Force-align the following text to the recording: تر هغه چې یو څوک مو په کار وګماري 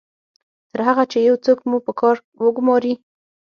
تر 0.71 0.79
هغه 0.87 1.03
چې 1.11 1.17
یو 1.27 1.35
څوک 1.45 1.59
مو 1.69 1.77
په 1.85 1.93
کار 1.99 2.15
وګماري 2.43 2.93